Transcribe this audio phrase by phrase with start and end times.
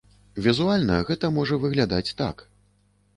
[0.45, 2.43] Візуальна гэта можа выглядаць так.